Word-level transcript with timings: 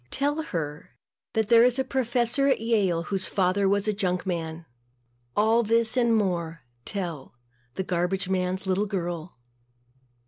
Tell 0.09 0.41
her 0.41 0.95
that 1.33 1.49
there 1.49 1.63
is 1.63 1.77
a 1.77 1.83
professor 1.83 2.47
at 2.47 2.59
Yale 2.59 3.03
whose 3.03 3.27
father 3.27 3.69
was 3.69 3.87
a 3.87 3.93
junk 3.93 4.25
man. 4.25 4.65
All 5.35 5.61
this 5.61 5.95
and 5.95 6.15
more 6.15 6.63
tell 6.85 7.35
the 7.75 7.83
garbage 7.83 8.27
man's 8.27 8.65
little 8.65 8.87
girl. 8.87 9.37